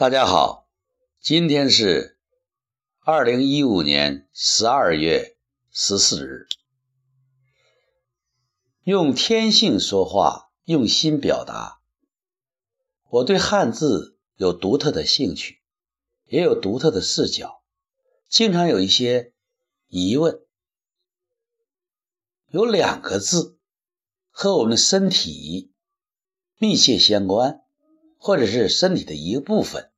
[0.00, 0.66] 大家好，
[1.20, 2.16] 今天是
[3.00, 5.36] 二零一五年十二月
[5.70, 6.46] 十四日。
[8.82, 11.82] 用天性说话，用心表达。
[13.10, 15.60] 我对汉字有独特的兴趣，
[16.24, 17.62] 也有独特的视角，
[18.26, 19.34] 经常有一些
[19.88, 20.40] 疑问。
[22.48, 23.58] 有两个字
[24.30, 25.74] 和我们的身体
[26.56, 27.60] 密切相关，
[28.20, 29.90] 或者是身体的一个部分。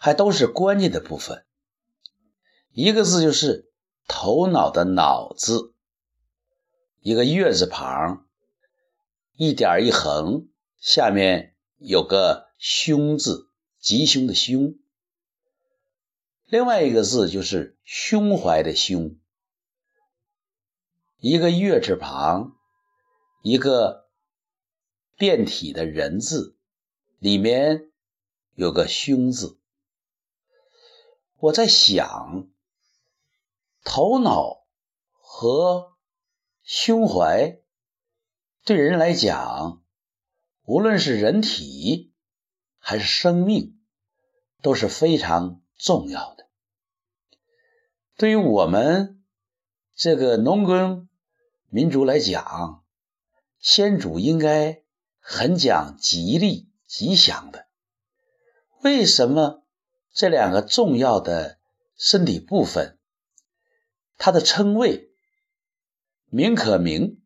[0.00, 1.44] 还都是关键的部分。
[2.70, 3.68] 一个字就是
[4.06, 5.74] 头脑的“脑”字，
[7.00, 8.24] 一个月字旁，
[9.34, 10.46] 一点一横，
[10.78, 13.50] 下面有个“胸”字，
[13.80, 14.76] 吉凶的“凶”。
[16.46, 19.16] 另外一个字就是胸怀的“胸”，
[21.18, 22.56] 一个月字旁，
[23.42, 24.08] 一个
[25.16, 26.56] 变体的人字，
[27.18, 27.90] 里面
[28.54, 29.58] 有个“胸”字。
[31.36, 32.48] 我在想，
[33.84, 34.66] 头脑
[35.10, 35.96] 和
[36.62, 37.60] 胸怀
[38.64, 39.82] 对人来讲，
[40.62, 42.12] 无论是人体
[42.78, 43.80] 还是生命，
[44.62, 46.48] 都是非常重要的。
[48.16, 49.22] 对于我们
[49.94, 51.08] 这个农耕
[51.68, 52.84] 民族来讲，
[53.58, 54.82] 先祖应该
[55.20, 57.68] 很讲吉利、吉祥的。
[58.82, 59.62] 为什么？
[60.12, 61.60] 这两个重要的
[61.96, 62.98] 身体部分，
[64.16, 65.12] 它的称谓
[66.28, 67.22] 名可名，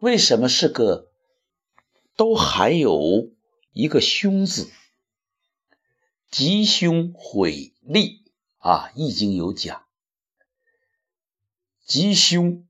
[0.00, 1.10] 为什么是个
[2.14, 3.30] 都含有
[3.72, 4.68] 一个“凶”字？
[6.30, 9.86] 吉凶毁利啊，《易经》有讲，
[11.86, 12.66] 吉凶，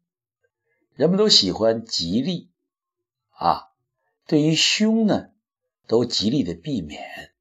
[0.94, 2.52] 人们都喜欢吉利
[3.30, 3.70] 啊，
[4.26, 5.30] 对于凶呢，
[5.86, 7.32] 都极力的避免。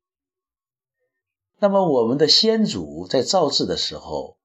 [1.57, 4.37] 那么，我们的先祖在造字的时候，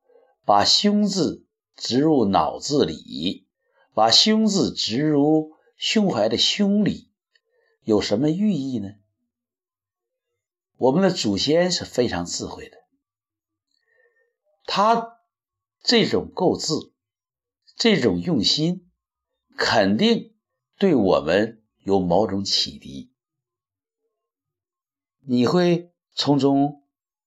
[0.45, 1.45] 把“胸”字
[1.77, 3.47] 植入脑子里，
[3.95, 7.11] 把“胸”字植入胸怀的“胸”里，
[7.83, 8.91] 有什么寓意呢？
[10.77, 12.79] 我们的祖先是非常智慧的，
[14.65, 15.19] 他
[15.83, 16.95] 这种构字，
[17.77, 18.89] 这种用心，
[19.59, 20.35] 肯定
[20.79, 23.13] 对我们有某种启迪。
[25.21, 26.79] 你会从中。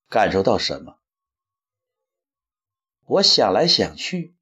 [0.09, 0.99] 感受到什么？
[3.07, 4.35] 我想来想去，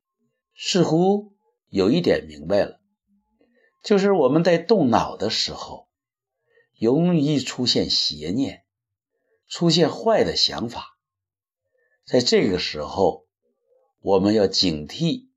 [0.53, 1.33] 似乎
[1.69, 2.81] 有一点明白了，
[3.81, 5.87] 就是我们在动脑的时候，
[6.77, 8.65] 容易出现邪念，
[9.47, 10.97] 出现坏的想法。
[12.03, 13.29] 在这个时候，
[14.01, 15.29] 我们要警惕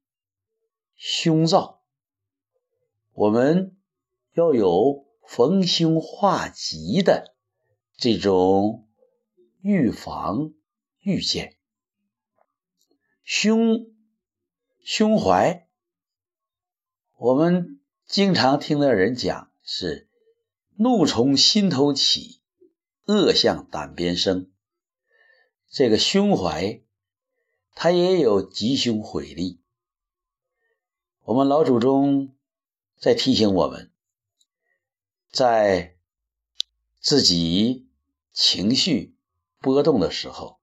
[0.97, 1.85] 凶兆，
[3.13, 3.77] 我们
[4.33, 7.34] 要有逢凶化吉的
[7.97, 8.83] 这种。
[9.67, 10.53] 预防、
[11.01, 11.57] 预见，
[13.23, 13.87] 胸、
[14.83, 15.67] 胸怀，
[17.17, 20.07] 我们经常听到人讲是
[20.77, 22.43] 怒从心头起，
[23.07, 24.51] 恶向胆边生。
[25.71, 26.83] 这个胸怀，
[27.75, 29.63] 它也有吉凶毁利。
[31.23, 32.35] 我们老祖宗
[32.99, 33.91] 在提醒我们，
[35.31, 35.97] 在
[37.01, 37.84] 自己
[38.35, 39.15] 情绪。
[39.61, 40.59] 波动的时候，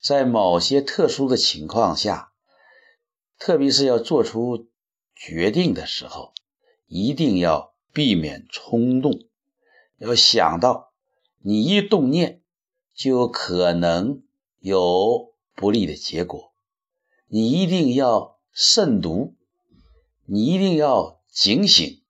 [0.00, 2.32] 在某些特殊的情况下，
[3.38, 4.68] 特别是要做出
[5.14, 6.32] 决定的时候，
[6.86, 9.26] 一定要避免冲动。
[9.98, 10.94] 要想到，
[11.40, 12.40] 你一动念，
[12.94, 14.22] 就可能
[14.60, 16.54] 有不利的结果。
[17.26, 19.34] 你一定要慎独，
[20.24, 22.02] 你一定要警醒，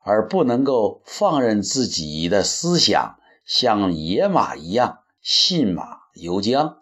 [0.00, 3.17] 而不能够放任自己的思想
[3.48, 5.04] 像野马一样。
[5.20, 6.80] 信马由缰，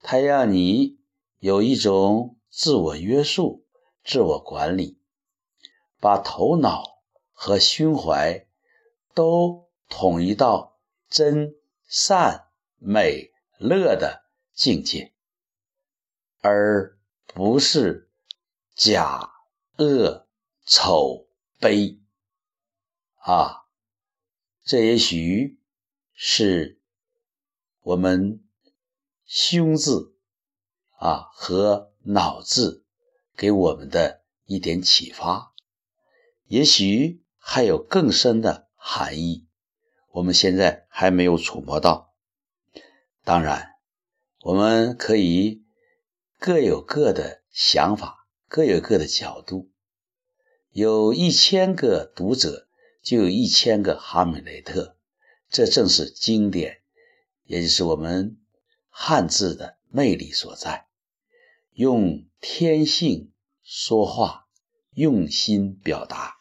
[0.00, 0.98] 它让你
[1.38, 3.64] 有一种自我约束、
[4.02, 4.98] 自我管理，
[6.00, 6.82] 把头脑
[7.32, 8.46] 和胸怀
[9.14, 11.54] 都统一到真、
[11.86, 12.48] 善、
[12.78, 15.14] 美、乐的境界，
[16.40, 18.10] 而不是
[18.74, 19.30] 假、
[19.78, 20.26] 恶、
[20.66, 21.28] 丑、
[21.60, 22.00] 悲。
[23.20, 23.61] 啊，
[24.64, 25.58] 这也许
[26.14, 26.78] 是。
[27.84, 28.44] 我们
[29.24, 30.14] 胸字
[30.98, 32.84] 啊和脑字
[33.36, 35.52] 给我们的一点启发，
[36.46, 39.48] 也许还有更深的含义，
[40.12, 42.14] 我们现在还没有触摸到。
[43.24, 43.72] 当然，
[44.42, 45.64] 我们可以
[46.38, 49.72] 各有各的想法，各有各的角度。
[50.70, 52.68] 有一千个读者，
[53.02, 54.96] 就有一千个哈姆雷特，
[55.50, 56.78] 这正是经典。
[57.44, 58.38] 也就是我们
[58.88, 60.86] 汉字的魅力所在。
[61.72, 63.32] 用天性
[63.62, 64.46] 说话，
[64.94, 66.36] 用心表达。